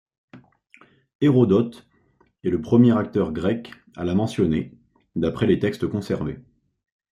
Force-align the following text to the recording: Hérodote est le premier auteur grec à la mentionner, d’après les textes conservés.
Hérodote 1.21 1.87
est 2.43 2.49
le 2.49 2.59
premier 2.59 2.91
auteur 2.91 3.31
grec 3.31 3.69
à 3.95 4.03
la 4.03 4.15
mentionner, 4.15 4.73
d’après 5.15 5.45
les 5.45 5.59
textes 5.59 5.85
conservés. 5.87 6.39